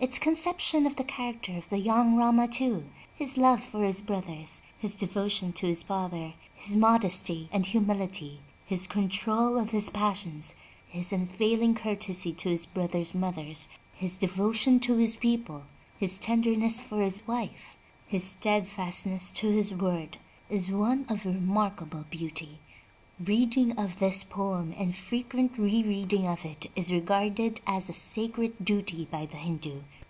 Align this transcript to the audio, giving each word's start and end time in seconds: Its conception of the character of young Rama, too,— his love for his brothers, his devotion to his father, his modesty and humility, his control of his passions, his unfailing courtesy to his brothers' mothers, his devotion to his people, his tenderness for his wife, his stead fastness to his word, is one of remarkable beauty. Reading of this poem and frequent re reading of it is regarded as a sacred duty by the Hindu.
Its 0.00 0.18
conception 0.18 0.84
of 0.84 0.96
the 0.96 1.04
character 1.04 1.56
of 1.56 1.72
young 1.72 2.14
Rama, 2.14 2.46
too,— 2.46 2.84
his 3.16 3.38
love 3.38 3.62
for 3.64 3.86
his 3.86 4.02
brothers, 4.02 4.60
his 4.78 4.94
devotion 4.94 5.50
to 5.54 5.66
his 5.66 5.82
father, 5.82 6.34
his 6.54 6.76
modesty 6.76 7.48
and 7.50 7.64
humility, 7.64 8.40
his 8.66 8.86
control 8.86 9.56
of 9.56 9.70
his 9.70 9.88
passions, 9.88 10.54
his 10.86 11.10
unfailing 11.10 11.74
courtesy 11.74 12.34
to 12.34 12.50
his 12.50 12.66
brothers' 12.66 13.14
mothers, 13.14 13.66
his 13.94 14.18
devotion 14.18 14.78
to 14.80 14.98
his 14.98 15.16
people, 15.16 15.62
his 15.98 16.18
tenderness 16.18 16.78
for 16.78 17.00
his 17.00 17.26
wife, 17.26 17.74
his 18.06 18.24
stead 18.24 18.68
fastness 18.68 19.30
to 19.32 19.48
his 19.48 19.72
word, 19.72 20.18
is 20.50 20.70
one 20.70 21.06
of 21.08 21.24
remarkable 21.24 22.04
beauty. 22.10 22.58
Reading 23.24 23.78
of 23.78 24.00
this 24.00 24.24
poem 24.24 24.74
and 24.76 24.92
frequent 24.92 25.56
re 25.56 25.84
reading 25.84 26.26
of 26.26 26.44
it 26.44 26.68
is 26.74 26.90
regarded 26.90 27.60
as 27.64 27.88
a 27.88 27.92
sacred 27.92 28.62
duty 28.64 29.06
by 29.08 29.24
the 29.26 29.36
Hindu. 29.36 29.82